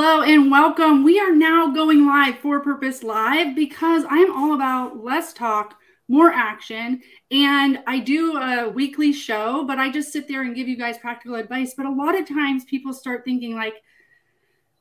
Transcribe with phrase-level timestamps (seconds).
[0.00, 1.02] Hello and welcome.
[1.02, 5.74] We are now going live for Purpose Live because I'm all about less talk,
[6.06, 7.02] more action.
[7.32, 10.98] And I do a weekly show, but I just sit there and give you guys
[10.98, 11.74] practical advice.
[11.76, 13.82] But a lot of times people start thinking, like,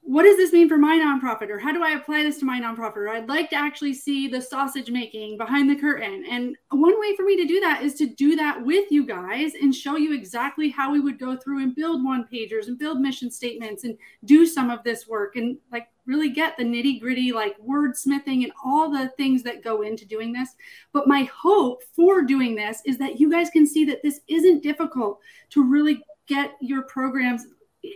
[0.07, 1.49] what does this mean for my nonprofit?
[1.49, 2.95] Or how do i apply this to my nonprofit?
[2.95, 6.23] Or i'd like to actually see the sausage making behind the curtain.
[6.29, 9.55] And one way for me to do that is to do that with you guys
[9.61, 13.01] and show you exactly how we would go through and build one pagers and build
[13.01, 17.33] mission statements and do some of this work and like really get the nitty gritty
[17.33, 20.51] like wordsmithing and all the things that go into doing this.
[20.93, 24.63] But my hope for doing this is that you guys can see that this isn't
[24.63, 25.19] difficult
[25.49, 27.47] to really get your programs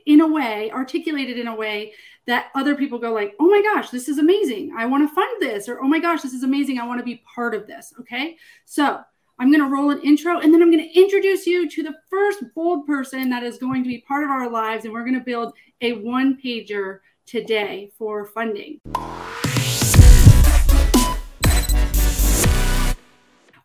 [0.05, 1.94] in a way articulated in a way
[2.27, 5.41] that other people go like oh my gosh this is amazing i want to fund
[5.41, 7.94] this or oh my gosh this is amazing i want to be part of this
[7.99, 8.99] okay so
[9.40, 11.96] i'm going to roll an intro and then i'm going to introduce you to the
[12.09, 15.13] first bold person that is going to be part of our lives and we're going
[15.13, 18.80] to build a one pager today for funding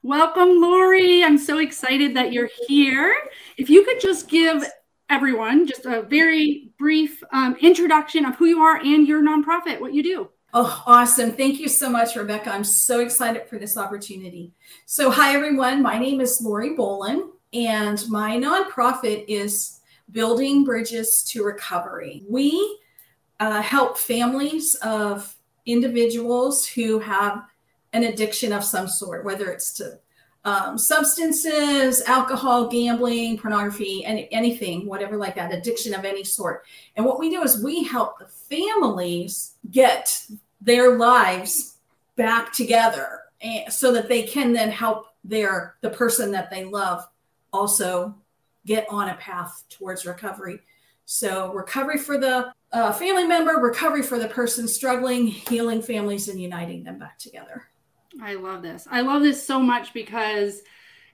[0.06, 1.24] Welcome, Lori.
[1.24, 3.12] I'm so excited that you're here.
[3.56, 4.64] If you could just give
[5.08, 9.92] everyone just a very brief um, introduction of who you are and your nonprofit, what
[9.92, 10.28] you do.
[10.54, 11.32] Oh, awesome.
[11.32, 12.50] Thank you so much, Rebecca.
[12.50, 14.52] I'm so excited for this opportunity.
[14.86, 15.82] So, hi, everyone.
[15.82, 19.80] My name is Lori Bolin, and my nonprofit is
[20.12, 22.22] Building Bridges to Recovery.
[22.28, 22.80] We
[23.38, 27.44] uh, help families of individuals who have
[27.92, 29.98] an addiction of some sort, whether it's to
[30.46, 36.64] um, substances, alcohol, gambling, pornography, and anything, whatever like that, addiction of any sort.
[36.94, 40.24] And what we do is we help the families get
[40.60, 41.78] their lives
[42.14, 47.04] back together and, so that they can then help their the person that they love
[47.52, 48.14] also
[48.64, 50.60] get on a path towards recovery.
[51.06, 56.40] So recovery for the uh, family member, recovery for the person struggling, healing families, and
[56.40, 57.64] uniting them back together.
[58.22, 58.86] I love this.
[58.90, 60.62] I love this so much because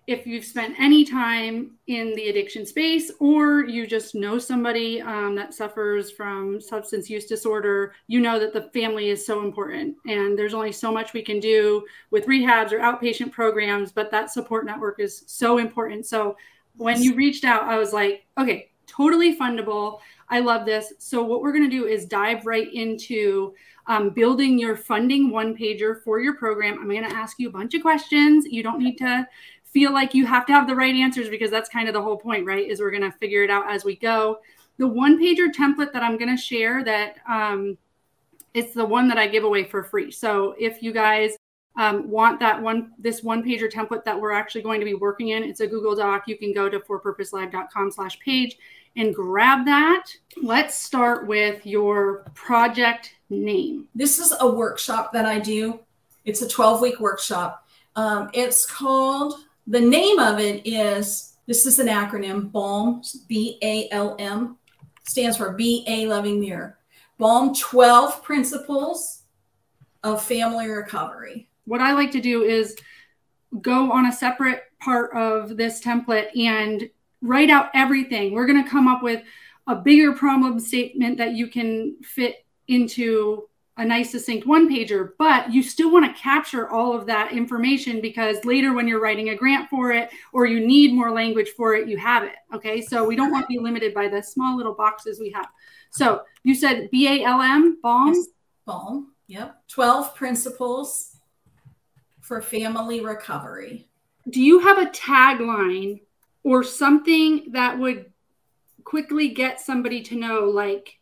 [0.08, 5.36] if you've spent any time in the addiction space or you just know somebody um,
[5.36, 9.96] that suffers from substance use disorder, you know that the family is so important.
[10.06, 14.32] And there's only so much we can do with rehabs or outpatient programs, but that
[14.32, 16.04] support network is so important.
[16.06, 16.36] So
[16.76, 20.00] when you reached out, I was like, okay, totally fundable.
[20.32, 20.94] I love this.
[20.98, 23.54] So, what we're going to do is dive right into
[23.86, 26.78] um, building your funding one pager for your program.
[26.80, 28.46] I'm going to ask you a bunch of questions.
[28.46, 29.28] You don't need to
[29.62, 32.16] feel like you have to have the right answers because that's kind of the whole
[32.16, 32.66] point, right?
[32.66, 34.38] Is we're going to figure it out as we go.
[34.78, 37.76] The one pager template that I'm going to share that um,
[38.54, 40.10] it's the one that I give away for free.
[40.10, 41.36] So if you guys
[41.76, 45.28] um, want that one, this one pager template that we're actually going to be working
[45.28, 46.24] in, it's a Google Doc.
[46.26, 48.56] You can go to forpurposelive.com slash page
[48.96, 50.06] and grab that.
[50.42, 53.88] Let's start with your project name?
[53.94, 55.80] This is a workshop that I do.
[56.24, 57.66] It's a 12 week workshop.
[57.96, 59.34] Um, it's called,
[59.66, 64.56] the name of it is, this is an acronym, BALM, B A L M,
[65.04, 66.78] stands for Be a Loving Mirror.
[67.18, 69.22] BALM 12 Principles
[70.02, 71.48] of Family Recovery.
[71.64, 72.76] What I like to do is
[73.60, 76.88] go on a separate part of this template and
[77.22, 78.32] write out everything.
[78.32, 79.22] We're going to come up with
[79.66, 85.50] a bigger problem statement that you can fit into a nice succinct one pager, but
[85.50, 89.34] you still want to capture all of that information because later when you're writing a
[89.34, 92.34] grant for it or you need more language for it, you have it.
[92.54, 92.82] Okay.
[92.82, 95.48] So we don't want to be limited by the small little boxes we have.
[95.90, 98.14] So you said B A L M, BALM?
[98.14, 98.26] Yes,
[98.66, 99.12] BALM.
[99.28, 99.56] Yep.
[99.68, 101.16] 12 principles
[102.20, 103.88] for family recovery.
[104.28, 106.00] Do you have a tagline
[106.44, 108.12] or something that would
[108.84, 110.98] quickly get somebody to know, like,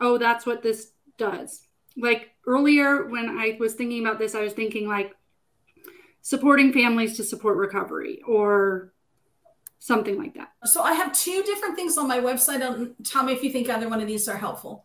[0.00, 1.62] oh, that's what this does.
[1.96, 5.14] Like earlier, when I was thinking about this, I was thinking like
[6.22, 8.92] supporting families to support recovery or
[9.78, 10.52] something like that.
[10.64, 12.62] So I have two different things on my website.
[12.62, 14.84] Um, tell me if you think either one of these are helpful.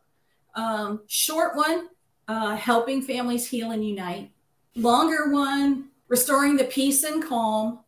[0.55, 1.89] Um, short one,
[2.27, 4.31] uh, helping families heal and unite.
[4.75, 7.79] Longer one, restoring the peace and calm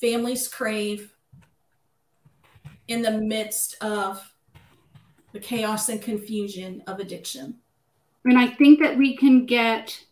[0.00, 1.12] families crave
[2.88, 4.32] in the midst of
[5.32, 7.54] the chaos and confusion of addiction.
[8.24, 10.04] And I think that we can get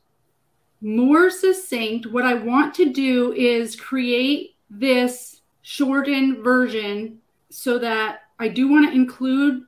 [0.81, 2.06] more succinct.
[2.06, 7.19] What I want to do is create this shortened version
[7.50, 9.62] so that I do want to include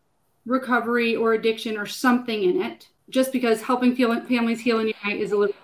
[0.47, 5.33] recovery or addiction or something in it, just because helping families heal and unite is
[5.33, 5.55] a little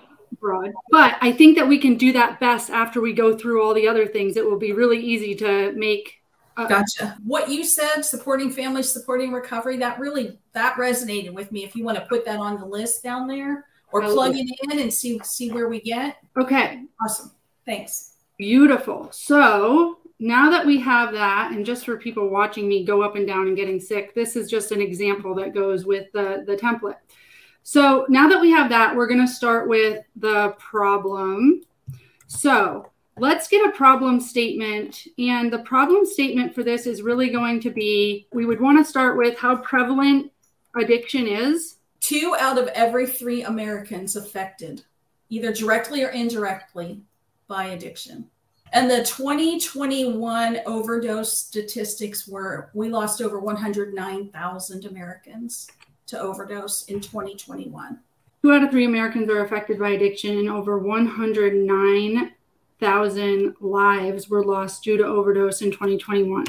[0.41, 0.73] broad.
[0.91, 3.87] But I think that we can do that best after we go through all the
[3.87, 4.37] other things.
[4.37, 6.23] It will be really easy to make
[6.57, 7.19] Uh, gotcha.
[7.25, 11.65] What you said, supporting families, supporting recovery, that really that resonated with me.
[11.65, 14.79] If you want to put that on the list down there or plug it in
[14.79, 16.19] and see see where we get.
[16.37, 16.85] Okay.
[17.03, 17.33] Awesome.
[17.67, 18.15] Thanks.
[18.39, 19.09] Beautiful.
[19.13, 23.27] So now that we have that, and just for people watching me go up and
[23.27, 26.97] down and getting sick, this is just an example that goes with the, the template.
[27.63, 31.63] So now that we have that, we're going to start with the problem.
[32.27, 35.07] So let's get a problem statement.
[35.19, 38.89] And the problem statement for this is really going to be we would want to
[38.89, 40.33] start with how prevalent
[40.77, 41.77] addiction is.
[42.01, 44.85] Two out of every three Americans affected,
[45.31, 47.01] either directly or indirectly,
[47.49, 48.29] by addiction.
[48.73, 55.71] And the 2021 overdose statistics were we lost over 109,000 Americans
[56.07, 57.99] to overdose in 2021.
[58.43, 60.79] Two out of three Americans are affected by addiction, and over
[62.81, 66.45] 109,000 lives were lost due to overdose in 2021.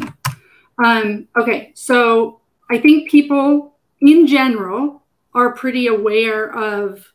[0.83, 7.05] Um, okay, so I think people in general are pretty aware of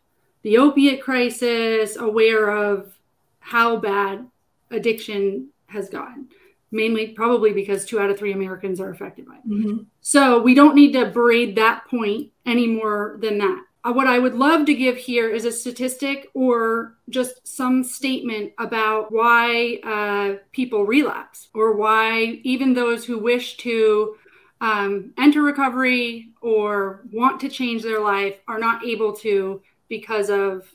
[0.42, 2.96] the opiate crisis, aware of
[3.40, 4.26] how bad
[4.70, 6.28] addiction has gotten
[6.72, 9.48] mainly probably because two out of three Americans are affected by it.
[9.48, 9.82] Mm-hmm.
[10.00, 13.64] So we don't need to braid that point any more than that.
[13.82, 18.52] Uh, what I would love to give here is a statistic or just some statement
[18.58, 24.16] about why uh, people relapse or why even those who wish to
[24.60, 30.68] um, enter recovery or want to change their life are not able to because of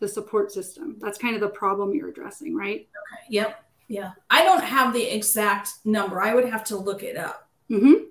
[0.00, 0.96] the support system.
[1.00, 2.80] That's kind of the problem you're addressing, right?
[2.80, 3.24] Okay.
[3.30, 3.64] Yep.
[3.88, 4.10] Yeah.
[4.28, 6.20] I don't have the exact number.
[6.20, 7.48] I would have to look it up.
[7.70, 8.04] Mm-hmm.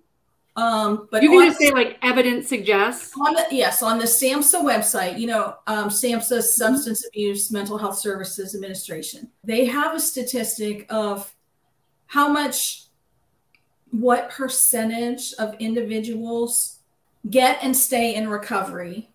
[0.56, 3.14] Um, but you can just say like evidence suggests.
[3.18, 6.42] On the, yes, on the SAMHSA website, you know, um, SAMHSA.
[6.42, 11.34] Substance Abuse Mental Health Services Administration, they have a statistic of
[12.08, 12.86] how much,
[13.92, 16.80] what percentage of individuals
[17.30, 19.10] get and stay in recovery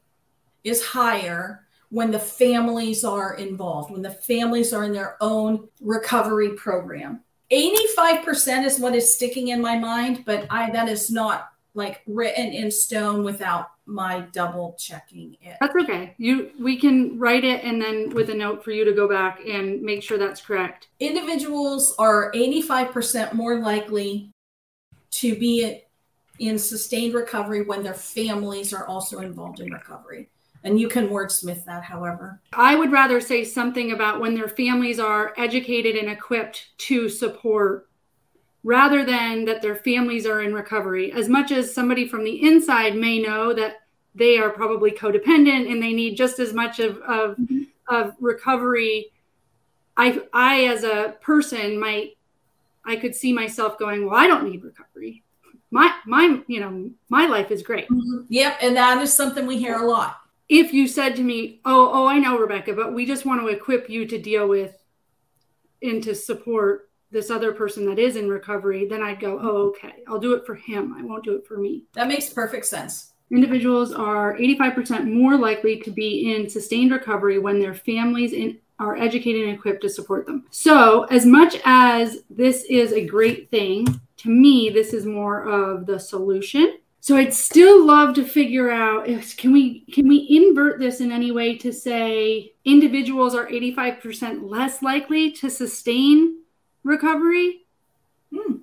[0.64, 6.50] is higher when the families are involved, when the families are in their own recovery
[6.50, 7.20] program.
[7.50, 12.46] 85% is what is sticking in my mind, but I that is not like written
[12.46, 15.56] in stone without my double checking it.
[15.60, 16.14] That's okay.
[16.18, 19.40] You we can write it and then with a note for you to go back
[19.46, 20.88] and make sure that's correct.
[20.98, 24.32] Individuals are 85% more likely
[25.12, 25.82] to be
[26.38, 30.28] in sustained recovery when their families are also involved in recovery.
[30.66, 32.40] And you can wordsmith that, however.
[32.52, 37.88] I would rather say something about when their families are educated and equipped to support
[38.64, 41.12] rather than that their families are in recovery.
[41.12, 43.76] As much as somebody from the inside may know that
[44.16, 47.62] they are probably codependent and they need just as much of, of, mm-hmm.
[47.86, 49.12] of recovery.
[49.96, 52.16] I, I, as a person, might,
[52.84, 55.22] I could see myself going, well, I don't need recovery.
[55.70, 57.88] My, my, you know, my life is great.
[57.88, 58.22] Mm-hmm.
[58.30, 58.58] Yep.
[58.62, 60.16] And that is something we hear a lot
[60.48, 63.48] if you said to me, "Oh, oh, I know, Rebecca, but we just want to
[63.48, 64.82] equip you to deal with
[65.82, 70.02] and to support this other person that is in recovery," then I'd go, "Oh, okay.
[70.06, 70.94] I'll do it for him.
[70.96, 73.12] I won't do it for me." That makes perfect sense.
[73.30, 78.96] Individuals are 85% more likely to be in sustained recovery when their families in, are
[78.96, 80.44] educated and equipped to support them.
[80.50, 83.86] So, as much as this is a great thing,
[84.18, 89.06] to me, this is more of the solution so I'd still love to figure out
[89.06, 94.50] if can we can we invert this in any way to say individuals are 85%
[94.50, 96.40] less likely to sustain
[96.82, 97.64] recovery?
[98.34, 98.54] Hmm.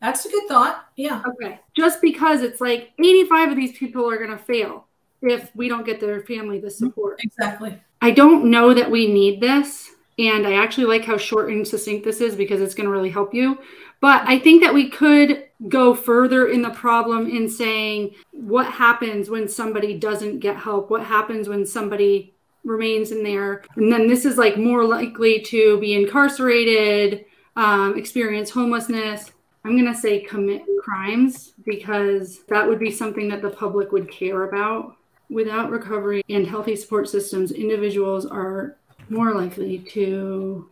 [0.00, 0.86] That's a good thought.
[0.94, 1.24] Yeah.
[1.26, 1.58] Okay.
[1.76, 4.86] Just because it's like 85 of these people are going to fail
[5.20, 7.18] if we don't get their family the support.
[7.24, 7.82] Exactly.
[8.00, 9.90] I don't know that we need this.
[10.20, 13.10] And I actually like how short and succinct this is because it's going to really
[13.10, 13.58] help you.
[14.00, 19.28] But I think that we could go further in the problem in saying what happens
[19.28, 22.32] when somebody doesn't get help, what happens when somebody
[22.64, 23.64] remains in there.
[23.76, 27.24] And then this is like more likely to be incarcerated,
[27.56, 29.32] um, experience homelessness.
[29.64, 34.10] I'm going to say commit crimes because that would be something that the public would
[34.10, 34.96] care about.
[35.28, 38.76] Without recovery and healthy support systems, individuals are
[39.10, 40.70] more likely to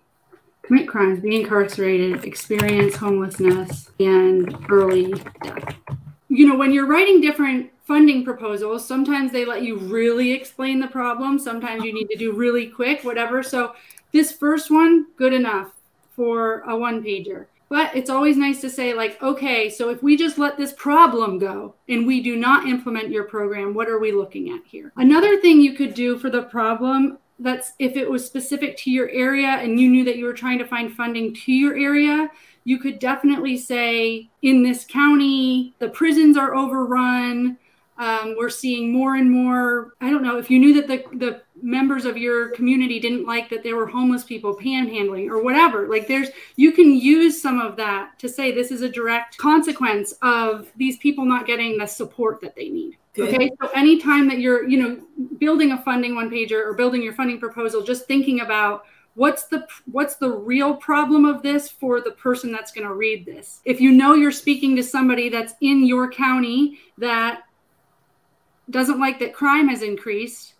[0.67, 5.77] commit crimes, be incarcerated, experience homelessness, and early death.
[6.29, 10.89] You know, when you're writing different funding proposals, sometimes they let you really explain the
[10.89, 11.39] problem.
[11.39, 13.43] Sometimes you need to do really quick, whatever.
[13.43, 13.75] So
[14.13, 15.71] this first one, good enough
[16.11, 17.47] for a one pager.
[17.69, 21.39] But it's always nice to say, like, okay, so if we just let this problem
[21.39, 24.93] go and we do not implement your program, what are we looking at here?
[24.97, 29.09] Another thing you could do for the problem that's if it was specific to your
[29.11, 32.31] area and you knew that you were trying to find funding to your area,
[32.65, 37.59] you could definitely say in this county, the prisons are overrun.
[37.99, 39.95] Um, we're seeing more and more.
[40.01, 43.49] I don't know if you knew that the, the members of your community didn't like
[43.51, 45.89] that there were homeless people panhandling or whatever.
[45.89, 50.15] Like there's, you can use some of that to say this is a direct consequence
[50.23, 52.97] of these people not getting the support that they need.
[53.15, 53.35] Good.
[53.35, 53.51] Okay.
[53.63, 57.41] So anytime that you're, you know, building a funding one pager or building your funding
[57.41, 58.85] proposal, just thinking about
[59.15, 63.25] what's the what's the real problem of this for the person that's going to read
[63.25, 67.45] this if you know you're speaking to somebody that's in your county that
[68.69, 70.53] doesn't like that crime has increased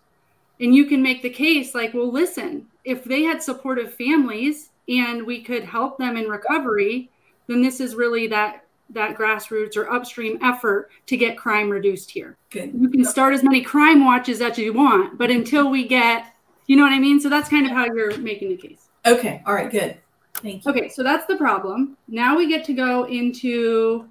[0.59, 5.25] and you can make the case like well listen if they had supportive families and
[5.25, 7.09] we could help them in recovery
[7.47, 12.37] then this is really that that grassroots or upstream effort to get crime reduced here.
[12.49, 12.73] Good.
[12.73, 16.33] You can start as many crime watches as you want, but until we get
[16.67, 17.19] you know what I mean?
[17.19, 18.89] So that's kind of how you're making the case.
[19.05, 19.41] Okay.
[19.45, 19.71] All right.
[19.71, 19.97] Good.
[20.35, 20.71] Thank you.
[20.71, 20.89] Okay.
[20.89, 21.95] So that's the problem.
[22.09, 24.09] Now we get to go into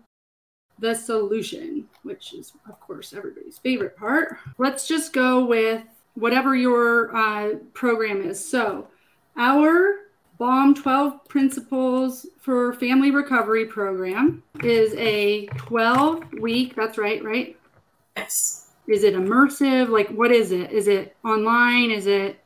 [0.78, 4.38] the solution, which is, of course, everybody's favorite part.
[4.56, 5.82] Let's just go with
[6.16, 8.44] whatever your uh, program is.
[8.44, 8.88] So,
[9.36, 9.94] our
[10.38, 17.56] BALM 12 Principles for Family Recovery program is a 12 week, that's right, right?
[18.16, 18.70] Yes.
[18.86, 19.88] Is it immersive?
[19.88, 20.70] Like, what is it?
[20.72, 21.90] Is it online?
[21.90, 22.38] Is it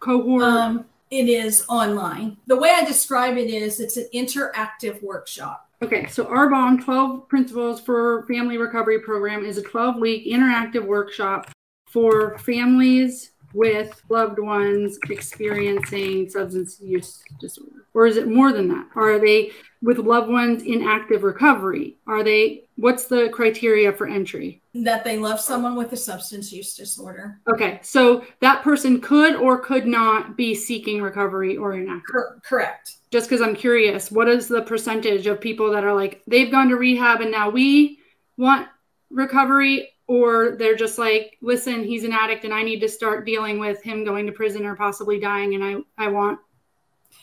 [0.00, 0.42] cohort?
[0.42, 2.36] Um, it is online.
[2.46, 5.68] The way I describe it is it's an interactive workshop.
[5.82, 10.84] Okay, so our BALM 12 Principles for Family Recovery Program is a 12 week interactive
[10.84, 11.50] workshop
[11.96, 17.86] for families with loved ones experiencing substance use disorder?
[17.94, 18.88] Or is it more than that?
[18.94, 21.96] Are they with loved ones in active recovery?
[22.06, 24.60] Are they, what's the criteria for entry?
[24.74, 27.40] That they love someone with a substance use disorder.
[27.50, 32.12] Okay, so that person could or could not be seeking recovery or inactive.
[32.12, 32.96] Cor- correct.
[33.10, 36.68] Just because I'm curious, what is the percentage of people that are like, they've gone
[36.68, 38.00] to rehab and now we
[38.36, 38.68] want
[39.08, 43.58] recovery or they're just like listen he's an addict and i need to start dealing
[43.58, 46.38] with him going to prison or possibly dying and i i want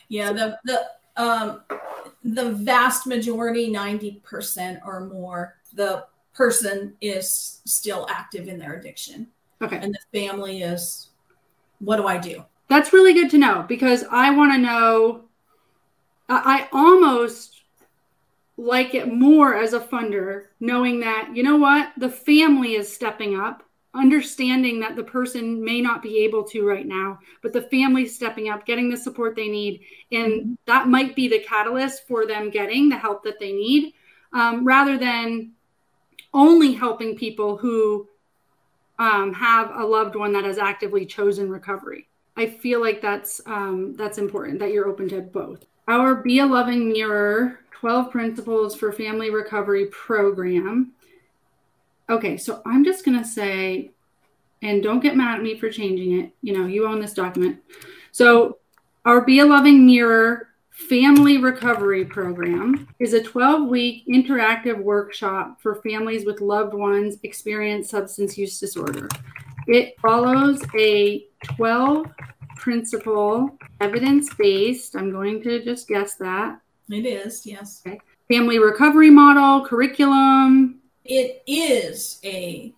[0.10, 0.86] yeah the the
[1.16, 1.62] um
[2.24, 9.28] the vast majority 90% or more the person is still active in their addiction.
[9.62, 9.78] Okay.
[9.78, 11.10] And the family is
[11.80, 12.44] what do i do?
[12.70, 15.26] That's really good to know because i want to know
[16.30, 17.53] I, I almost
[18.58, 23.40] like it more as a funder, knowing that, you know what, the family is stepping
[23.40, 23.64] up,
[23.96, 28.50] understanding that the person may not be able to right now, but the family's stepping
[28.50, 29.82] up, getting the support they need.
[30.12, 30.54] And mm-hmm.
[30.66, 33.94] that might be the catalyst for them getting the help that they need,
[34.34, 35.52] um, rather than
[36.34, 38.08] only helping people who
[39.00, 42.08] um, have a loved one that has actively chosen recovery.
[42.36, 45.66] I feel like that's um, that's important that you're open to both.
[45.88, 50.94] Our Be a Loving Mirror 12 Principles for Family Recovery program.
[52.10, 53.92] Okay, so I'm just going to say,
[54.62, 56.32] and don't get mad at me for changing it.
[56.42, 57.60] You know, you own this document.
[58.14, 58.60] So,
[59.04, 65.76] our Be a Loving Mirror Family Recovery Program is a 12 week interactive workshop for
[65.76, 69.10] families with loved ones experience substance use disorder.
[69.68, 71.26] It follows a
[71.58, 72.06] 12
[72.56, 77.82] principle evidence based, I'm going to just guess that, it is, yes.
[77.86, 78.00] Okay.
[78.30, 80.80] Family recovery model, curriculum.
[81.06, 82.74] It is a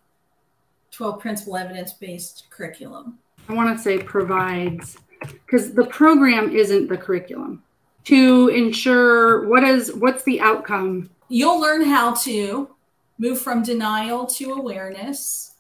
[0.92, 3.20] 12 principle evidence based curriculum.
[3.48, 7.64] I want to say provides, because the program isn't the curriculum
[8.06, 12.70] to ensure what is what's the outcome you'll learn how to
[13.18, 15.56] move from denial to awareness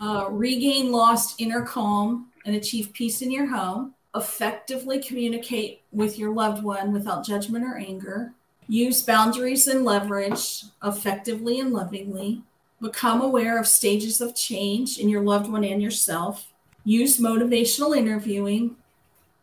[0.00, 6.32] uh, regain lost inner calm and achieve peace in your home effectively communicate with your
[6.32, 8.32] loved one without judgment or anger,
[8.68, 12.42] use boundaries and leverage effectively and lovingly,
[12.80, 16.52] become aware of stages of change in your loved one and yourself,
[16.84, 18.76] use motivational interviewing,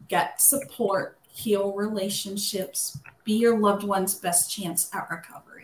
[0.07, 5.54] get support, heal relationships, be your loved one's best chance at recovery.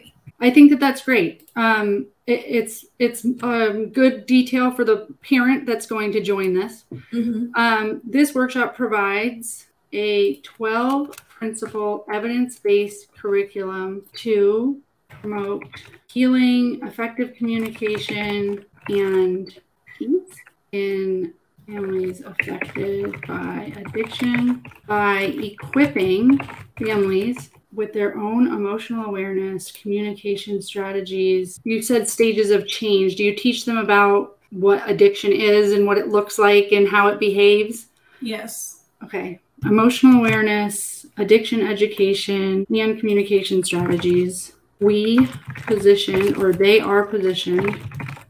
[0.42, 1.50] I think that that's great.
[1.56, 6.86] Um, it, it's it's um, good detail for the parent that's going to join this.
[6.92, 7.56] Mm-hmm.
[7.56, 15.64] Um, this workshop provides a 12 principle evidence based curriculum to promote
[16.08, 19.60] healing, effective communication, and
[19.98, 20.36] peace
[20.72, 21.34] in
[21.68, 26.40] families affected by addiction by equipping
[26.78, 31.60] families with their own emotional awareness, communication strategies.
[31.64, 33.16] You said stages of change.
[33.16, 37.08] Do you teach them about what addiction is and what it looks like and how
[37.08, 37.88] it behaves?
[38.22, 38.84] Yes.
[39.04, 39.40] Okay.
[39.64, 44.54] Emotional awareness, addiction education, and communication strategies.
[44.80, 45.28] We
[45.68, 47.80] position or they are positioned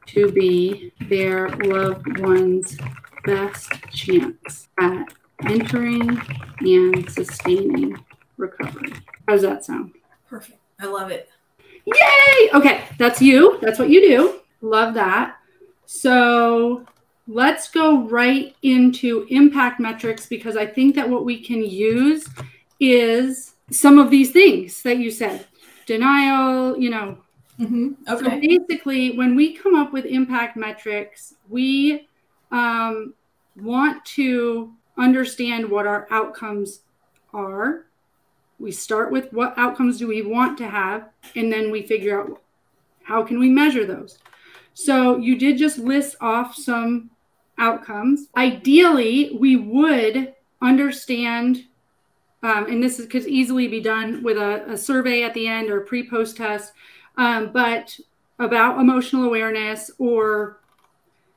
[0.08, 2.78] to be their loved one's
[3.24, 5.14] best chance at
[5.46, 6.22] entering
[6.60, 7.98] and sustaining
[8.38, 8.94] recovery.
[9.28, 9.94] How does that sound?
[10.28, 10.60] Perfect.
[10.80, 11.30] I love it.
[11.86, 12.50] Yay!
[12.54, 13.58] Okay, that's you.
[13.62, 14.42] That's what you do.
[14.62, 15.38] Love that.
[15.86, 16.86] So
[17.28, 22.28] let's go right into impact metrics because I think that what we can use
[22.80, 25.46] is some of these things that you said
[25.86, 27.18] denial, you know.
[27.60, 27.90] Mm-hmm.
[28.08, 28.24] Okay.
[28.24, 32.08] So basically, when we come up with impact metrics, we
[32.52, 33.14] um,
[33.56, 36.82] want to understand what our outcomes
[37.34, 37.86] are.
[38.62, 42.42] We start with what outcomes do we want to have, and then we figure out
[43.04, 44.20] how can we measure those.
[44.74, 47.10] So you did just list off some
[47.58, 48.28] outcomes.
[48.38, 51.66] Ideally, we would understand,
[52.44, 55.70] um, and this is, could easily be done with a, a survey at the end
[55.70, 56.74] or pre-post test,
[57.18, 58.00] um, but
[58.40, 60.60] about emotional awareness or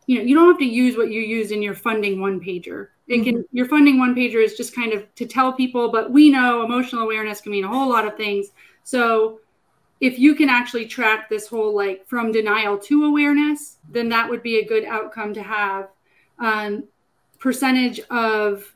[0.06, 2.88] you know you don't have to use what you use in your funding one pager
[3.06, 3.56] it can mm-hmm.
[3.56, 7.02] your funding one pager is just kind of to tell people but we know emotional
[7.02, 8.49] awareness can mean a whole lot of things.
[8.82, 9.40] So
[10.00, 14.42] if you can actually track this whole like from denial to awareness then that would
[14.42, 15.88] be a good outcome to have.
[16.38, 16.84] Um,
[17.38, 18.75] percentage of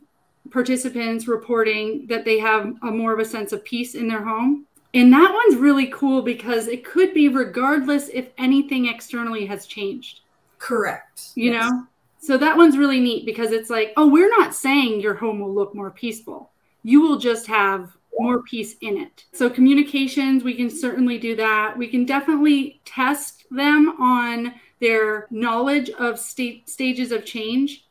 [0.50, 4.66] participants reporting that they have a more of a sense of peace in their home.
[4.92, 10.20] And that one's really cool because it could be regardless if anything externally has changed.
[10.58, 11.30] Correct.
[11.34, 11.70] You yes.
[11.70, 11.86] know
[12.18, 15.52] so that one's really neat because it's like oh we're not saying your home will
[15.52, 16.50] look more peaceful
[16.82, 21.76] you will just have more peace in it so communications we can certainly do that
[21.76, 27.84] we can definitely test them on their knowledge of state stages of change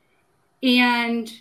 [0.64, 1.32] and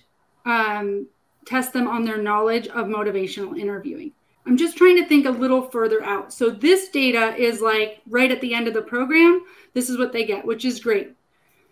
[0.44, 1.06] um,
[1.44, 4.12] test them on their knowledge of motivational interviewing.
[4.46, 6.32] I'm just trying to think a little further out.
[6.32, 9.44] So this data is like right at the end of the program.
[9.74, 11.10] This is what they get, which is great.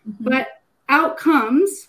[0.08, 0.24] Mm-hmm.
[0.24, 0.48] But
[0.88, 1.88] outcomes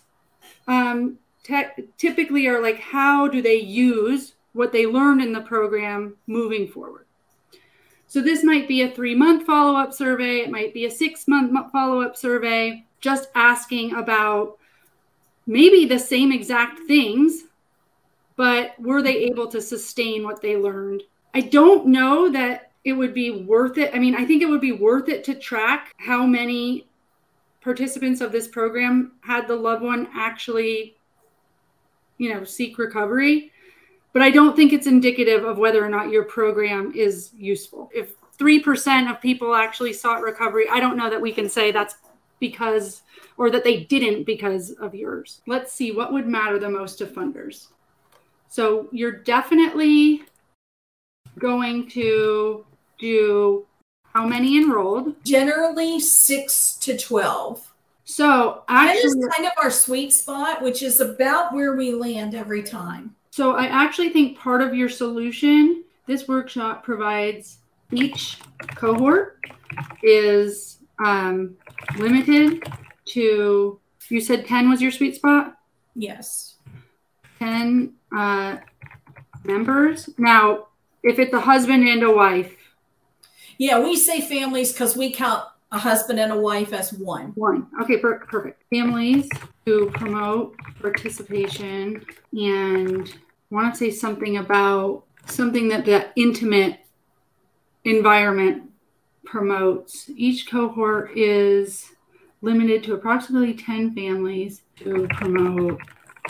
[0.68, 6.16] um, te- typically are like how do they use what they learned in the program
[6.26, 7.06] moving forward.
[8.08, 11.28] So this might be a three month follow up survey, it might be a six
[11.28, 14.58] month follow up survey, just asking about
[15.46, 17.44] maybe the same exact things,
[18.36, 21.02] but were they able to sustain what they learned?
[21.34, 23.94] I don't know that it would be worth it.
[23.94, 26.86] I mean, I think it would be worth it to track how many
[27.66, 30.96] participants of this program had the loved one actually,
[32.16, 33.52] you know, seek recovery
[34.16, 37.90] but I don't think it's indicative of whether or not your program is useful.
[37.94, 41.96] If 3% of people actually sought recovery, I don't know that we can say that's
[42.40, 43.02] because
[43.36, 45.42] or that they didn't because of yours.
[45.46, 47.66] Let's see what would matter the most to funders.
[48.48, 50.22] So you're definitely
[51.38, 52.64] going to
[52.98, 53.66] do
[54.16, 55.14] how many enrolled?
[55.24, 57.72] Generally 6 to 12.
[58.06, 62.34] So actually, that is kind of our sweet spot, which is about where we land
[62.34, 63.14] every time.
[63.30, 67.58] So I actually think part of your solution, this workshop provides
[67.92, 68.38] each
[68.74, 69.38] cohort
[70.02, 71.54] is um,
[71.98, 72.64] limited
[73.08, 75.58] to, you said 10 was your sweet spot?
[75.94, 76.54] Yes.
[77.38, 78.56] 10 uh,
[79.44, 80.08] members.
[80.16, 80.68] Now,
[81.02, 82.55] if it's a husband and a wife.
[83.58, 87.32] Yeah, we say families because we count a husband and a wife as one.
[87.34, 87.68] One.
[87.80, 88.62] Okay, per- perfect.
[88.70, 89.28] Families
[89.64, 93.12] who promote participation and
[93.50, 96.80] want to say something about something that the intimate
[97.84, 98.70] environment
[99.24, 100.08] promotes.
[100.14, 101.92] Each cohort is
[102.42, 105.80] limited to approximately 10 families to promote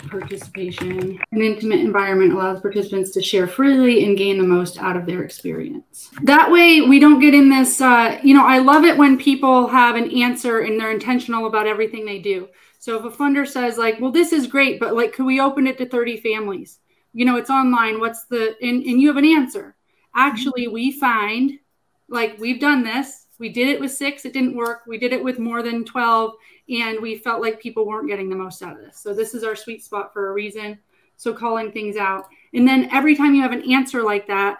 [0.09, 1.19] participation.
[1.31, 5.23] An intimate environment allows participants to share freely and gain the most out of their
[5.23, 6.09] experience.
[6.23, 7.81] That way, we don't get in this.
[7.81, 11.67] Uh, you know, I love it when people have an answer and they're intentional about
[11.67, 12.47] everything they do.
[12.79, 15.67] So if a funder says, like, well, this is great, but like, could we open
[15.67, 16.79] it to 30 families?
[17.17, 19.75] you know it's online what's the and, and you have an answer
[20.15, 21.51] actually we find
[22.07, 24.81] like we've done this we did it with six it didn't work.
[24.87, 26.33] We did it with more than 12
[26.69, 28.97] and we felt like people weren't getting the most out of this.
[28.99, 30.79] So this is our sweet spot for a reason.
[31.17, 32.27] So calling things out.
[32.53, 34.59] And then every time you have an answer like that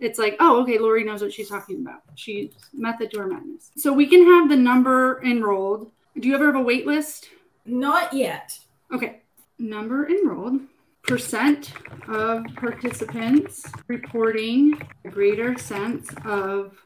[0.00, 2.02] it's like oh okay lori knows what she's talking about.
[2.14, 3.70] She's method to her madness.
[3.76, 5.90] So we can have the number enrolled.
[6.18, 7.28] Do you ever have a wait list?
[7.66, 8.58] Not yet.
[8.92, 9.20] Okay.
[9.58, 10.60] Number enrolled.
[11.02, 11.72] Percent
[12.08, 16.76] of participants reporting a greater sense of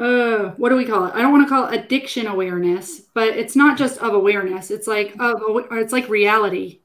[0.00, 1.14] uh what do we call it?
[1.14, 4.70] I don't want to call it addiction awareness but it's not just of awareness.
[4.70, 5.40] It's like of
[5.72, 6.80] it's like reality.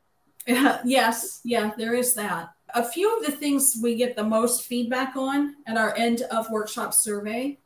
[0.46, 2.50] Yeah, yes yeah there is that.
[2.74, 6.50] A few of the things we get the most feedback on at our end of
[6.52, 7.58] workshop survey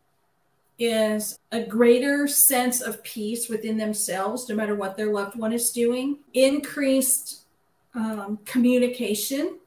[0.80, 5.72] is a greater sense of peace within themselves no matter what their loved one is
[5.72, 7.42] doing increased
[7.96, 9.60] um, communication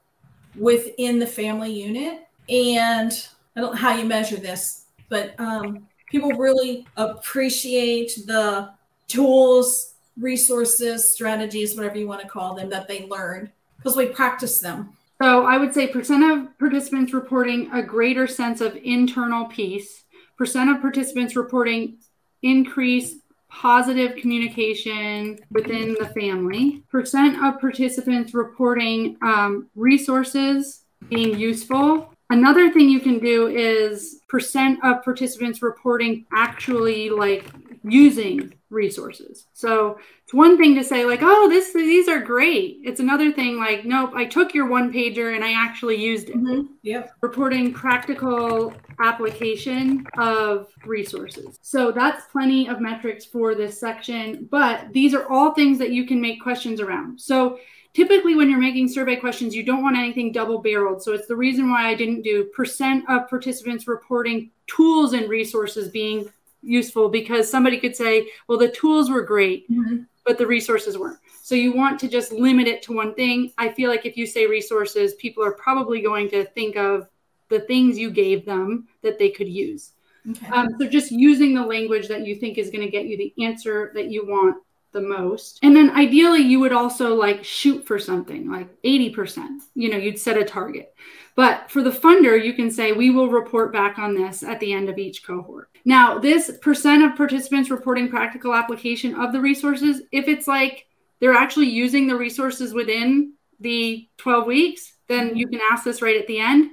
[0.57, 4.82] within the family unit and i don't know how you measure this
[5.13, 8.71] but um, people really appreciate the
[9.07, 14.59] tools, resources, strategies, whatever you want to call them, that they learned because we practice
[14.59, 14.97] them.
[15.21, 20.03] So I would say percent of participants reporting a greater sense of internal peace,
[20.35, 21.99] percent of participants reporting
[22.41, 32.71] increased positive communication within the family, percent of participants reporting um, resources being useful, Another
[32.71, 37.45] thing you can do is percent of participants reporting actually like
[37.83, 39.45] using resources.
[39.53, 43.59] So it's one thing to say like, "Oh, this these are great." It's another thing
[43.59, 46.73] like, "Nope, I took your one pager and I actually used it." Mm-hmm.
[46.81, 47.11] Yep.
[47.21, 51.55] Reporting practical application of resources.
[51.61, 56.07] So that's plenty of metrics for this section, but these are all things that you
[56.07, 57.21] can make questions around.
[57.21, 57.59] So
[57.93, 61.35] typically when you're making survey questions you don't want anything double barreled so it's the
[61.35, 66.27] reason why i didn't do percent of participants reporting tools and resources being
[66.61, 70.03] useful because somebody could say well the tools were great mm-hmm.
[70.25, 73.69] but the resources weren't so you want to just limit it to one thing i
[73.69, 77.07] feel like if you say resources people are probably going to think of
[77.49, 79.91] the things you gave them that they could use
[80.29, 80.47] okay.
[80.47, 83.33] um, so just using the language that you think is going to get you the
[83.43, 84.55] answer that you want
[84.93, 85.59] the most.
[85.63, 89.59] And then ideally, you would also like shoot for something like 80%.
[89.75, 90.95] You know, you'd set a target.
[91.35, 94.71] But for the funder, you can say, we will report back on this at the
[94.71, 95.69] end of each cohort.
[95.83, 100.85] Now, this percent of participants reporting practical application of the resources, if it's like
[101.19, 106.17] they're actually using the resources within the 12 weeks, then you can ask this right
[106.17, 106.71] at the end.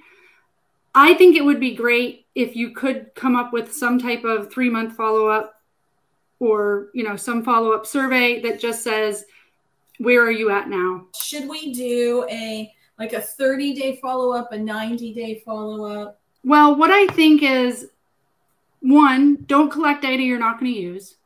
[0.94, 4.52] I think it would be great if you could come up with some type of
[4.52, 5.59] three month follow up
[6.40, 9.24] or you know some follow-up survey that just says
[9.98, 11.06] where are you at now?
[11.20, 16.20] Should we do a like a 30 day follow-up a 90 day follow-up?
[16.42, 17.90] Well what i think is
[18.80, 21.16] one don't collect data you're not going to use.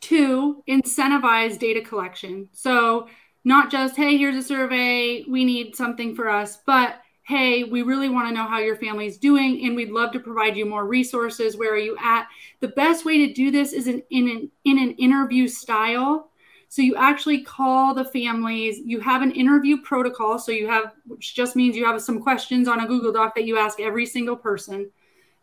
[0.00, 2.48] Two incentivize data collection.
[2.52, 3.08] So
[3.44, 7.00] not just hey here's a survey we need something for us but
[7.30, 10.56] hey, we really want to know how your family's doing and we'd love to provide
[10.56, 11.56] you more resources.
[11.56, 12.26] Where are you at?
[12.58, 16.32] The best way to do this is in, in, an, in an interview style.
[16.68, 20.40] So you actually call the families, you have an interview protocol.
[20.40, 23.44] So you have, which just means you have some questions on a Google Doc that
[23.44, 24.90] you ask every single person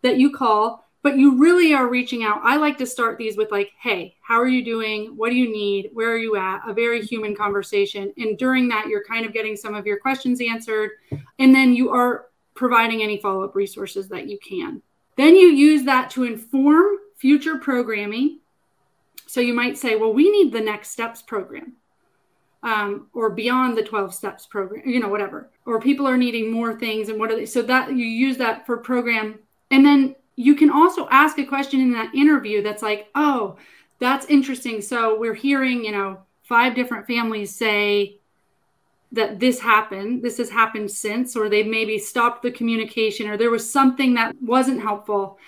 [0.01, 2.41] that you call but you really are reaching out.
[2.43, 5.15] I like to start these with like, hey, how are you doing?
[5.15, 5.89] What do you need?
[5.93, 6.67] Where are you at?
[6.67, 8.11] A very human conversation.
[8.17, 10.89] And during that, you're kind of getting some of your questions answered.
[11.39, 14.81] And then you are providing any follow up resources that you can.
[15.15, 18.39] Then you use that to inform future programming.
[19.27, 21.77] So you might say, well, we need the next steps program.
[22.63, 25.49] Um, or beyond the 12 steps program, you know, whatever.
[25.65, 27.45] Or people are needing more things and what are they?
[27.45, 29.39] So that you use that for program.
[29.71, 33.57] And then you can also ask a question in that interview that's like, oh,
[33.99, 34.81] that's interesting.
[34.81, 38.19] So we're hearing, you know, five different families say
[39.11, 43.49] that this happened, this has happened since, or they maybe stopped the communication, or there
[43.49, 45.39] was something that wasn't helpful.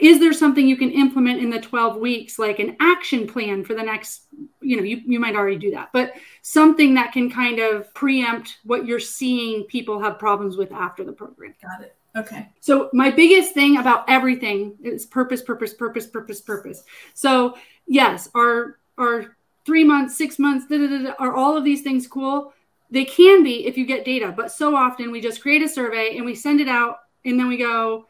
[0.00, 3.74] Is there something you can implement in the 12 weeks, like an action plan for
[3.74, 4.22] the next,
[4.60, 8.58] you know, you, you might already do that, but something that can kind of preempt
[8.64, 11.54] what you're seeing people have problems with after the program?
[11.62, 11.95] Got it.
[12.16, 12.48] Okay.
[12.60, 16.82] So my biggest thing about everything is purpose, purpose, purpose, purpose, purpose.
[17.14, 21.82] So yes, our our three months, six months, da, da, da, are all of these
[21.82, 22.54] things cool?
[22.90, 26.16] They can be if you get data, but so often we just create a survey
[26.16, 28.06] and we send it out, and then we go,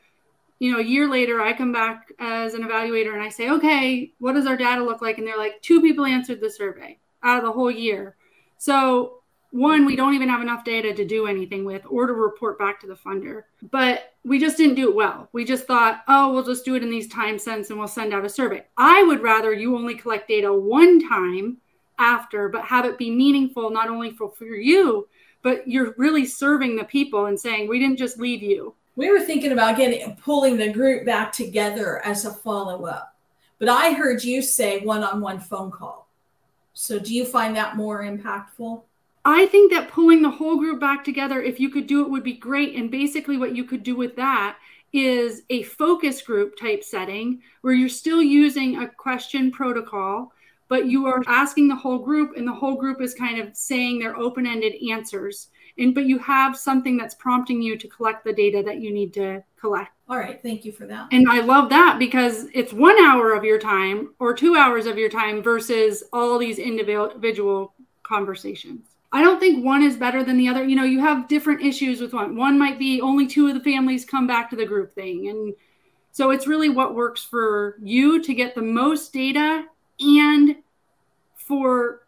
[0.58, 4.12] you know, a year later, I come back as an evaluator and I say, okay,
[4.18, 5.18] what does our data look like?
[5.18, 8.16] And they're like, two people answered the survey out of the whole year.
[8.58, 12.58] So one, we don't even have enough data to do anything with or to report
[12.58, 13.44] back to the funder.
[13.70, 15.28] But we just didn't do it well.
[15.32, 18.12] We just thought, oh, we'll just do it in these time cents and we'll send
[18.12, 18.64] out a survey.
[18.76, 21.58] I would rather you only collect data one time
[21.98, 25.08] after, but have it be meaningful not only for, for you,
[25.42, 28.74] but you're really serving the people and saying, we didn't just leave you.
[28.96, 33.14] We were thinking about getting pulling the group back together as a follow up.
[33.58, 36.08] But I heard you say one on one phone call.
[36.74, 38.82] So do you find that more impactful?
[39.28, 42.22] I think that pulling the whole group back together, if you could do it, would
[42.22, 42.76] be great.
[42.76, 44.56] And basically, what you could do with that
[44.92, 50.32] is a focus group type setting where you're still using a question protocol,
[50.68, 53.98] but you are asking the whole group, and the whole group is kind of saying
[53.98, 55.48] their open ended answers.
[55.76, 59.12] And but you have something that's prompting you to collect the data that you need
[59.14, 59.90] to collect.
[60.08, 61.08] All right, thank you for that.
[61.10, 64.98] And I love that because it's one hour of your time or two hours of
[64.98, 68.95] your time versus all these individual conversations.
[69.16, 70.62] I don't think one is better than the other.
[70.62, 72.36] You know, you have different issues with one.
[72.36, 75.28] One might be only two of the families come back to the group thing.
[75.30, 75.54] And
[76.12, 79.64] so it's really what works for you to get the most data
[80.00, 80.56] and
[81.34, 82.02] for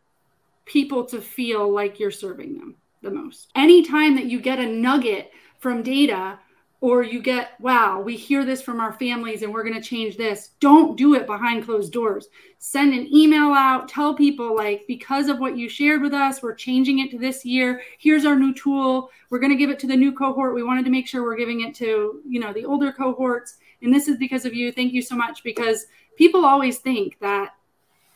[0.67, 3.49] people to feel like you're serving them the most.
[3.57, 6.39] Anytime that you get a nugget from data
[6.81, 10.17] or you get wow we hear this from our families and we're going to change
[10.17, 10.51] this.
[10.61, 12.29] Don't do it behind closed doors.
[12.59, 16.55] Send an email out tell people like because of what you shared with us we're
[16.55, 17.83] changing it to this year.
[17.99, 19.11] Here's our new tool.
[19.31, 20.55] We're going to give it to the new cohort.
[20.55, 23.59] We wanted to make sure we're giving it to you know the older cohorts.
[23.83, 24.73] And this is because of you.
[24.73, 25.87] Thank you so much because
[26.17, 27.55] people always think that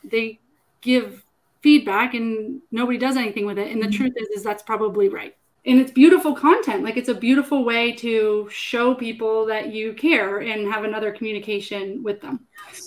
[0.04, 0.40] they
[0.80, 1.24] give
[1.62, 3.70] feedback and nobody does anything with it.
[3.70, 3.96] And the mm-hmm.
[3.96, 6.82] truth is is that's probably right and it's beautiful content.
[6.82, 12.02] Like it's a beautiful way to show people that you care and have another communication
[12.02, 12.40] with them.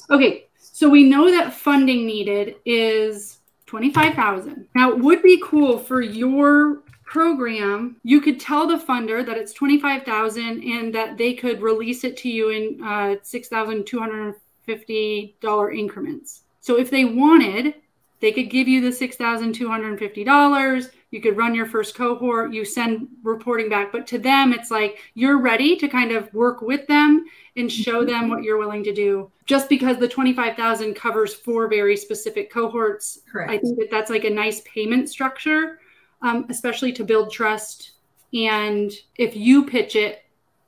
[0.10, 6.02] Okay so we know that funding needed is 25000 now it would be cool for
[6.02, 12.04] your program you could tell the funder that it's 25000 and that they could release
[12.04, 16.42] it to you in uh, $6250 increments.
[16.60, 17.76] So if they wanted
[18.20, 20.90] they could give you the $6,250.
[21.16, 23.94] You could run your first cohort, you send reporting back.
[23.94, 27.24] But to them, it's like you're ready to kind of work with them
[27.56, 29.32] and show them what you're willing to do.
[29.46, 33.50] Just because the 25,000 covers four very specific cohorts, Correct.
[33.50, 35.80] I think that that's like a nice payment structure,
[36.22, 37.92] um, especially to build trust.
[38.34, 40.26] And if you pitch it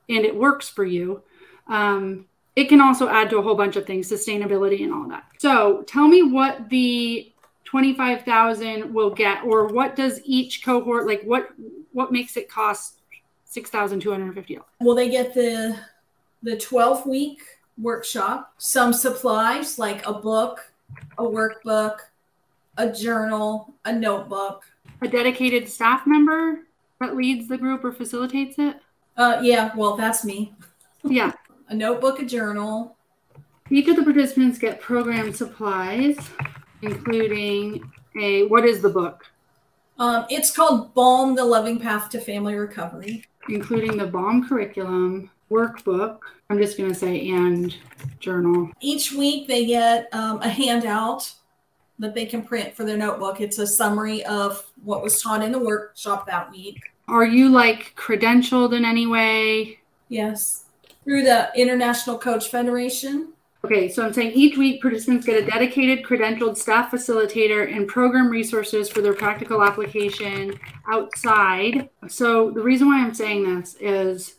[0.08, 1.22] and it works for you,
[1.66, 2.24] um,
[2.56, 5.24] it can also add to a whole bunch of things, sustainability and all that.
[5.36, 7.30] So tell me what the
[7.68, 11.50] 25,000 will get or what does each cohort like what
[11.92, 13.00] what makes it cost
[13.46, 14.62] $6,250?
[14.80, 15.78] Well, they get the
[16.42, 17.42] the 12 week
[17.76, 20.72] workshop, some supplies like a book,
[21.18, 21.98] a workbook,
[22.78, 24.64] a journal, a notebook,
[25.02, 26.60] a dedicated staff member
[27.00, 28.76] that leads the group or facilitates it?
[29.14, 30.54] Uh yeah, well, that's me.
[31.04, 31.32] Yeah.
[31.68, 32.96] a notebook, a journal.
[33.68, 36.16] Each of the participants get program supplies
[36.82, 39.24] including a what is the book?
[39.98, 46.18] Um, it's called Balm: The Loving Path to Family Recovery, including the Balm curriculum workbook.
[46.50, 47.74] I'm just going to say and
[48.20, 48.70] journal.
[48.80, 51.32] Each week they get um, a handout
[51.98, 53.40] that they can print for their notebook.
[53.40, 56.80] It's a summary of what was taught in the workshop that week.
[57.08, 59.80] Are you like credentialed in any way?
[60.08, 60.64] Yes,
[61.04, 63.32] through the International Coach Federation.
[63.64, 68.28] Okay, so I'm saying each week participants get a dedicated credentialed staff facilitator and program
[68.28, 71.88] resources for their practical application outside.
[72.06, 74.36] So the reason why I'm saying this is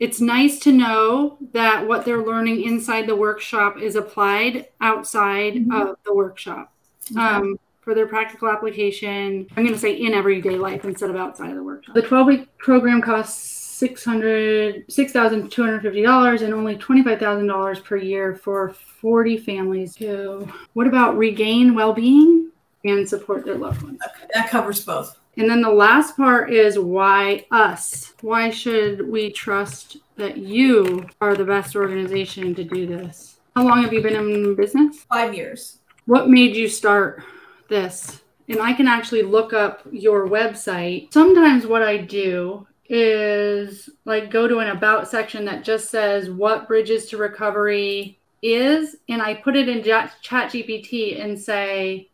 [0.00, 5.70] it's nice to know that what they're learning inside the workshop is applied outside mm-hmm.
[5.70, 6.72] of the workshop.
[7.12, 7.20] Okay.
[7.20, 11.50] Um, for their practical application, I'm going to say in everyday life instead of outside
[11.50, 11.94] of the workshop.
[11.94, 16.76] The 12 week program costs six hundred six thousand two hundred fifty dollars and only
[16.76, 20.48] twenty five thousand dollars per year for forty families who.
[20.74, 22.52] What about regain well being
[22.84, 23.98] and support their loved ones?
[24.06, 25.18] Okay, that covers both.
[25.36, 28.12] And then the last part is why us?
[28.20, 33.40] Why should we trust that you are the best organization to do this?
[33.56, 35.04] How long have you been in business?
[35.10, 35.78] Five years.
[36.06, 37.24] What made you start
[37.68, 38.22] this?
[38.48, 41.12] And I can actually look up your website.
[41.12, 46.68] Sometimes what I do is like go to an about section that just says what
[46.68, 52.08] bridges to recovery is and i put it in chat gpt and say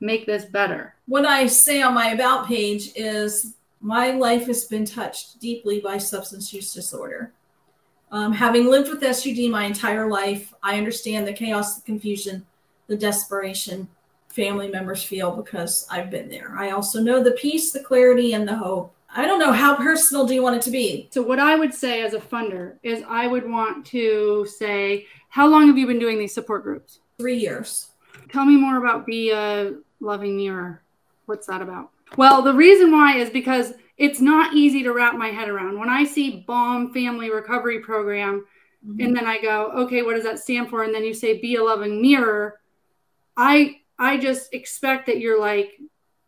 [0.00, 0.94] make this better.
[1.06, 5.98] What i say on my about page is my life has been touched deeply by
[5.98, 7.32] substance use disorder.
[8.10, 12.46] Um, having lived with sud my entire life i understand the chaos the confusion
[12.86, 13.88] the desperation
[14.28, 16.54] family members feel because i've been there.
[16.58, 20.26] I also know the peace the clarity and the hope I don't know how personal
[20.26, 21.08] do you want it to be?
[21.10, 25.48] So what I would say as a funder is I would want to say, how
[25.48, 27.00] long have you been doing these support groups?
[27.18, 27.92] Three years.
[28.30, 30.82] Tell me more about Be a Loving Mirror.
[31.24, 31.92] What's that about?
[32.18, 35.78] Well, the reason why is because it's not easy to wrap my head around.
[35.78, 38.44] When I see BALM Family Recovery Program,
[38.86, 39.00] mm-hmm.
[39.02, 40.84] and then I go, okay, what does that stand for?
[40.84, 42.60] And then you say Be a Loving Mirror,
[43.34, 45.72] I I just expect that you're like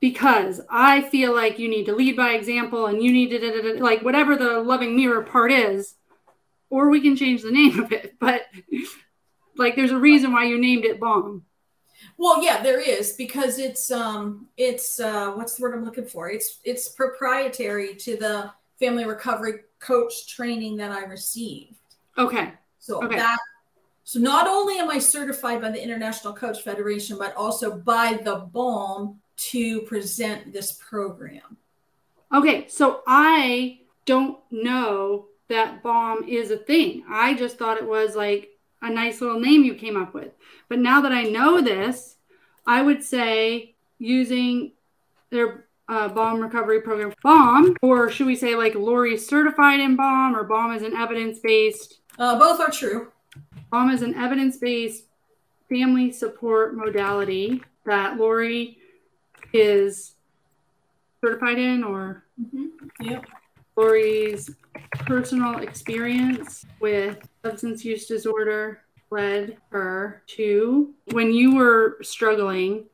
[0.01, 4.03] because I feel like you need to lead by example and you need to, like,
[4.03, 5.95] whatever the loving mirror part is,
[6.71, 8.17] or we can change the name of it.
[8.19, 8.43] But
[9.57, 11.45] like, there's a reason why you named it Balm.
[12.17, 16.31] Well, yeah, there is because it's um it's uh what's the word I'm looking for?
[16.31, 21.75] It's it's proprietary to the family recovery coach training that I received.
[22.17, 22.53] Okay.
[22.79, 23.17] So Okay.
[23.17, 23.39] that
[24.05, 28.49] so not only am I certified by the International Coach Federation, but also by the
[28.53, 31.57] BALM to present this program.
[32.33, 37.05] Okay, so I don't know that BALM is a thing.
[37.09, 38.51] I just thought it was like
[38.83, 40.33] a nice little name you came up with.
[40.69, 42.17] But now that I know this,
[42.67, 44.73] I would say using
[45.31, 50.37] their uh, BALM recovery program, BALM, or should we say like Lori certified in BALM,
[50.37, 52.01] or BALM is an evidence based.
[52.19, 53.11] Uh, both are true.
[53.71, 55.05] BALM is an evidence based
[55.69, 58.78] family support modality that Lori
[59.53, 60.15] is
[61.21, 62.25] certified in, or
[63.01, 63.27] Yep.
[63.77, 64.51] Lori's
[65.07, 68.81] personal experience with substance use disorder
[69.11, 72.85] led her to when you were struggling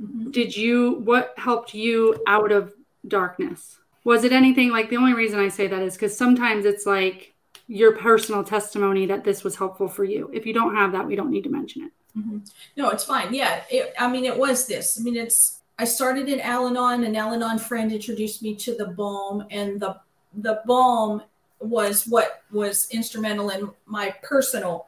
[0.00, 0.30] Mhm.
[0.30, 2.72] did you what helped you out of
[3.08, 6.84] darkness was it anything like the only reason i say that is because sometimes it's
[6.86, 7.34] like
[7.66, 11.16] your personal testimony that this was helpful for you if you don't have that we
[11.16, 12.50] don't need to mention it Mhm.
[12.78, 13.34] No, it's fine.
[13.34, 13.62] Yeah.
[13.70, 14.98] It, I mean, it was this.
[14.98, 18.74] I mean, it's, I started in Al Anon, an Al Anon friend introduced me to
[18.74, 19.96] the BALM, and the,
[20.34, 21.22] the BALM
[21.60, 24.86] was what was instrumental in my personal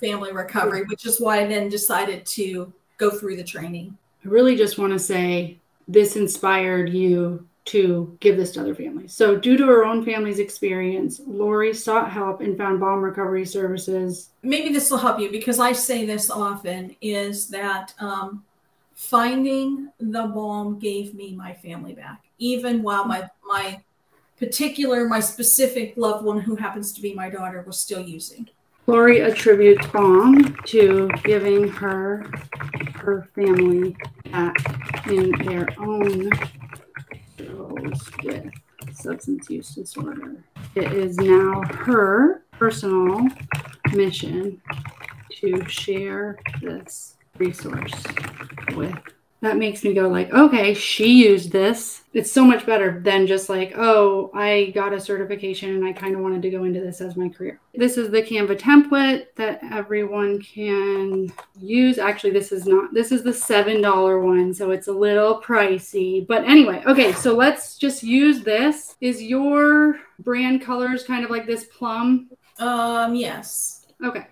[0.00, 3.96] family recovery, which is why I then decided to go through the training.
[4.24, 9.12] i really just want to say this inspired you to give this to other families
[9.12, 14.30] so due to her own family's experience lori sought help and found BALM recovery services
[14.42, 18.44] maybe this will help you because I say this often is that um,
[19.00, 23.80] finding the BALM gave me my family back, even while my my
[24.38, 28.48] particular, my specific loved one who happens to be my daughter was still using.
[28.86, 32.30] Lori attributes BALM to giving her
[32.96, 33.96] her family
[34.30, 34.56] back
[35.08, 36.30] in their own
[38.22, 38.50] with
[38.92, 40.44] substance use disorder.
[40.74, 43.26] It is now her personal
[43.94, 44.60] mission
[45.40, 47.92] to share this resource
[48.76, 48.94] with.
[49.42, 52.02] That makes me go like, okay, she used this.
[52.12, 56.14] It's so much better than just like, oh, I got a certification and I kind
[56.14, 57.58] of wanted to go into this as my career.
[57.74, 61.96] This is the Canva template that everyone can use.
[61.96, 62.92] Actually, this is not.
[62.92, 66.26] This is the $7 one, so it's a little pricey.
[66.26, 68.96] But anyway, okay, so let's just use this.
[69.00, 73.86] Is your brand colors kind of like this plum Um, yes.
[74.04, 74.26] Okay,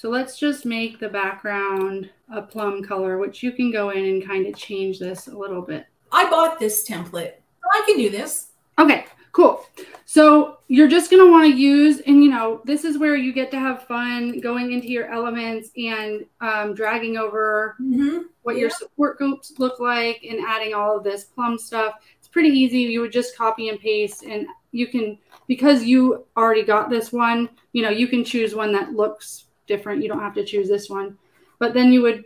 [0.00, 4.26] so let's just make the background a plum color, which you can go in and
[4.26, 5.84] kind of change this a little bit.
[6.10, 7.34] I bought this template.
[7.70, 8.52] I can do this.
[8.78, 9.66] Okay, cool.
[10.06, 13.34] So you're just going to want to use, and you know, this is where you
[13.34, 18.22] get to have fun going into your elements and um, dragging over Mm-hmm.
[18.40, 21.96] what your support groups look like and adding all of this plum stuff.
[22.18, 22.78] It's pretty easy.
[22.78, 27.50] You would just copy and paste, and you can, because you already got this one,
[27.74, 30.02] you know, you can choose one that looks different.
[30.02, 31.16] You don't have to choose this one.
[31.58, 32.24] But then you would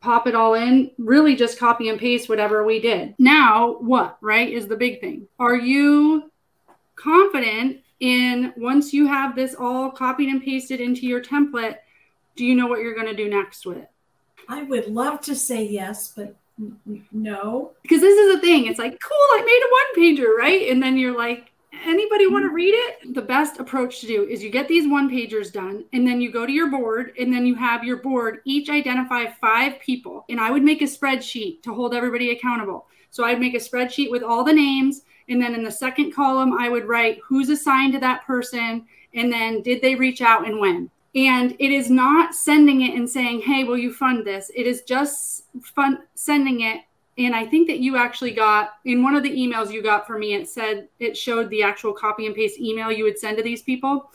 [0.00, 3.14] pop it all in, really just copy and paste whatever we did.
[3.18, 5.28] Now, what, right, is the big thing.
[5.38, 6.30] Are you
[6.96, 11.76] confident in once you have this all copied and pasted into your template,
[12.34, 13.90] do you know what you're going to do next with it?
[14.48, 16.34] I would love to say yes, but
[17.12, 17.72] no.
[17.82, 18.66] because this is a thing.
[18.66, 20.70] It's like, cool, I made a one pager, right?
[20.70, 22.54] And then you're like, anybody want to mm.
[22.54, 23.14] read it?
[23.14, 26.30] The best approach to do is you get these one pagers done, and then you
[26.30, 30.24] go to your board, and then you have your board each identify five people.
[30.28, 32.86] And I would make a spreadsheet to hold everybody accountable.
[33.10, 36.54] So I'd make a spreadsheet with all the names, and then in the second column,
[36.58, 40.60] I would write who's assigned to that person, and then did they reach out and
[40.60, 40.90] when.
[41.14, 44.82] And it is not sending it and saying, "Hey, will you fund this?" It is
[44.82, 46.82] just fun sending it
[47.26, 50.20] and I think that you actually got in one of the emails you got from
[50.20, 53.42] me, it said it showed the actual copy and paste email you would send to
[53.42, 54.10] these people.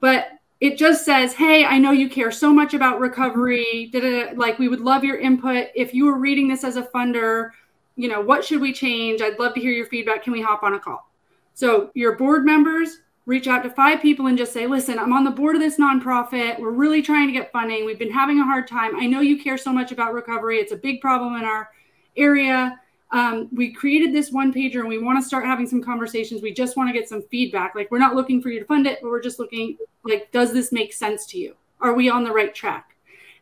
[0.00, 0.28] But
[0.60, 3.90] it just says, Hey, I know you care so much about recovery.
[4.36, 5.68] Like, we would love your input.
[5.74, 7.50] If you were reading this as a funder,
[7.96, 9.20] you know, what should we change?
[9.20, 10.22] I'd love to hear your feedback.
[10.22, 11.10] Can we hop on a call?
[11.54, 15.24] So, your board members reach out to five people and just say, Listen, I'm on
[15.24, 16.58] the board of this nonprofit.
[16.58, 17.84] We're really trying to get funding.
[17.84, 18.96] We've been having a hard time.
[18.96, 20.58] I know you care so much about recovery.
[20.58, 21.70] It's a big problem in our
[22.16, 22.80] area.
[23.12, 26.42] Um, we created this one pager and we want to start having some conversations.
[26.42, 27.74] We just want to get some feedback.
[27.74, 30.52] Like, we're not looking for you to fund it, but we're just looking, like, does
[30.52, 31.54] this make sense to you?
[31.80, 32.96] Are we on the right track?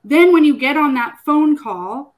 [0.05, 2.15] Then, when you get on that phone call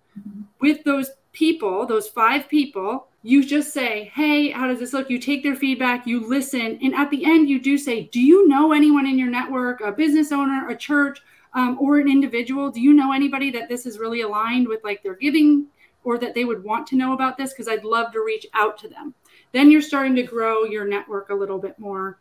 [0.60, 5.10] with those people, those five people, you just say, Hey, how does this look?
[5.10, 6.78] You take their feedback, you listen.
[6.82, 9.92] And at the end, you do say, Do you know anyone in your network, a
[9.92, 11.20] business owner, a church,
[11.54, 12.70] um, or an individual?
[12.70, 15.66] Do you know anybody that this is really aligned with like their giving
[16.06, 17.52] or that they would want to know about this?
[17.52, 19.12] Because I'd love to reach out to them.
[19.52, 22.18] Then you're starting to grow your network a little bit more.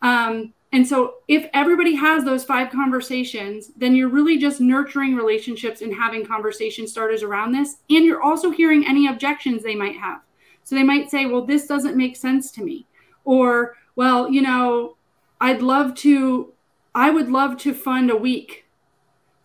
[0.00, 5.82] Um, and so, if everybody has those five conversations, then you're really just nurturing relationships
[5.82, 7.76] and having conversation starters around this.
[7.90, 10.20] And you're also hearing any objections they might have.
[10.64, 12.86] So, they might say, Well, this doesn't make sense to me.
[13.24, 14.96] Or, Well, you know,
[15.40, 16.52] I'd love to,
[16.94, 18.64] I would love to fund a week.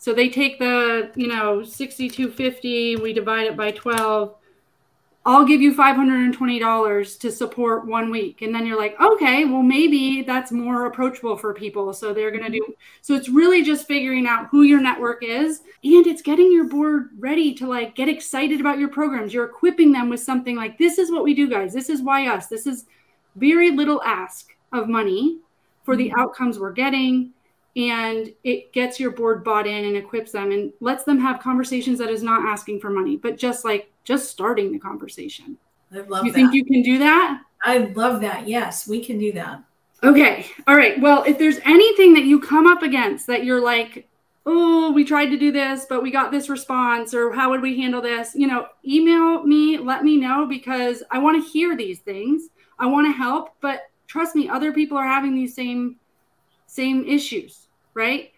[0.03, 4.35] So, they take the, you know, 6250, we divide it by 12
[5.25, 8.41] I'll give you $520 to support one week.
[8.41, 11.93] And then you're like, okay, well, maybe that's more approachable for people.
[11.93, 12.75] So they're going to do.
[13.01, 17.11] So it's really just figuring out who your network is and it's getting your board
[17.17, 19.33] ready to like get excited about your programs.
[19.33, 21.73] You're equipping them with something like, this is what we do, guys.
[21.73, 22.47] This is why us.
[22.47, 22.85] This is
[23.37, 25.39] very little ask of money
[25.83, 26.19] for the mm-hmm.
[26.19, 27.31] outcomes we're getting
[27.75, 31.97] and it gets your board bought in and equips them and lets them have conversations
[31.97, 35.57] that is not asking for money but just like just starting the conversation.
[35.91, 36.25] I love that.
[36.25, 36.37] you that.
[36.37, 37.41] think you can do that?
[37.63, 38.47] I love that.
[38.47, 39.63] Yes we can do that.
[40.03, 40.45] Okay.
[40.67, 40.99] All right.
[40.99, 44.07] Well if there's anything that you come up against that you're like
[44.45, 47.79] oh we tried to do this but we got this response or how would we
[47.79, 48.35] handle this?
[48.35, 52.49] You know email me let me know because i want to hear these things.
[52.77, 55.95] I want to help but trust me other people are having these same
[56.73, 58.31] same issues, right?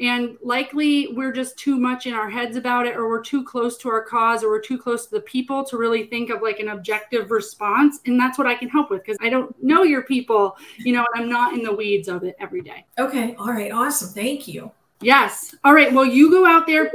[0.00, 3.76] And likely we're just too much in our heads about it, or we're too close
[3.78, 6.60] to our cause, or we're too close to the people to really think of like
[6.60, 7.98] an objective response.
[8.06, 11.04] And that's what I can help with because I don't know your people, you know,
[11.12, 12.84] and I'm not in the weeds of it every day.
[12.98, 13.34] Okay.
[13.38, 13.72] All right.
[13.72, 14.10] Awesome.
[14.10, 14.70] Thank you.
[15.00, 15.54] Yes.
[15.64, 15.92] All right.
[15.92, 16.92] Well, you go out there,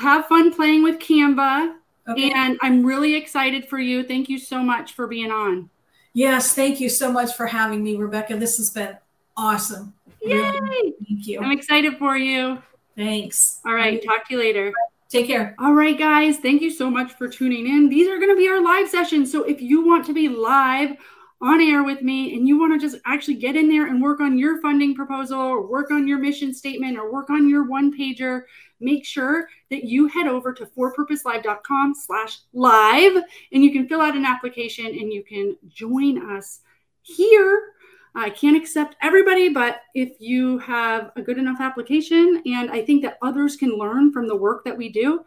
[0.00, 1.74] have fun playing with Canva.
[2.08, 2.32] Okay.
[2.34, 4.02] And I'm really excited for you.
[4.02, 5.68] Thank you so much for being on.
[6.14, 6.54] Yes.
[6.54, 8.38] Thank you so much for having me, Rebecca.
[8.38, 8.96] This has been
[9.36, 9.92] awesome.
[10.22, 10.92] Yay!
[11.06, 11.40] Thank you.
[11.40, 12.62] I'm excited for you.
[12.96, 13.60] Thanks.
[13.64, 14.02] All right.
[14.02, 14.72] Talk to you later.
[15.08, 15.54] Take care.
[15.60, 16.38] All right, guys.
[16.38, 17.88] Thank you so much for tuning in.
[17.88, 19.30] These are going to be our live sessions.
[19.30, 20.96] So if you want to be live
[21.40, 24.20] on air with me and you want to just actually get in there and work
[24.20, 27.96] on your funding proposal or work on your mission statement or work on your one
[27.96, 28.42] pager,
[28.80, 33.22] make sure that you head over to forpurposelive.com slash live
[33.52, 36.60] and you can fill out an application and you can join us
[37.02, 37.74] here
[38.16, 43.02] I can't accept everybody, but if you have a good enough application and I think
[43.02, 45.22] that others can learn from the work that we do,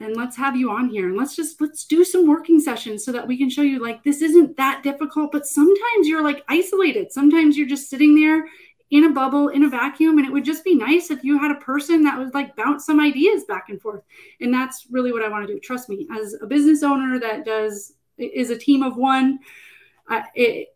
[0.00, 3.12] then let's have you on here and let's just let's do some working sessions so
[3.12, 7.12] that we can show you like this isn't that difficult, but sometimes you're like isolated.
[7.12, 8.46] Sometimes you're just sitting there
[8.90, 11.52] in a bubble in a vacuum and it would just be nice if you had
[11.52, 14.02] a person that would like bounce some ideas back and forth.
[14.40, 15.60] And that's really what I want to do.
[15.60, 19.38] Trust me, as a business owner that does is a team of one,
[20.10, 20.75] uh, it,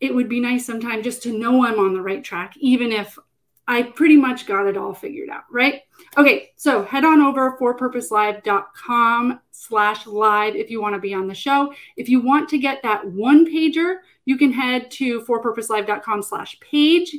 [0.00, 3.18] it would be nice sometime just to know I'm on the right track, even if
[3.66, 5.82] I pretty much got it all figured out, right?
[6.16, 11.34] Okay, so head on over forpurposelive.com slash live if you want to be on the
[11.34, 11.74] show.
[11.96, 17.14] If you want to get that one pager, you can head to forpurposelive.com slash page.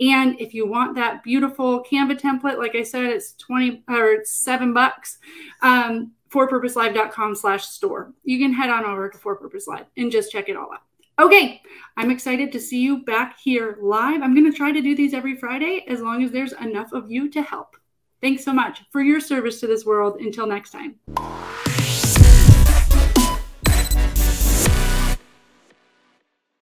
[0.00, 4.42] And if you want that beautiful Canva template, like I said, it's 20 or it's
[4.42, 5.18] seven bucks.
[5.60, 8.14] Um, forpurposelive.com slash store.
[8.24, 10.80] You can head on over to For Purpose Live and just check it all out.
[11.20, 11.60] Okay,
[11.98, 14.22] I'm excited to see you back here live.
[14.22, 17.10] I'm going to try to do these every Friday as long as there's enough of
[17.10, 17.76] you to help.
[18.22, 20.18] Thanks so much for your service to this world.
[20.18, 20.98] Until next time.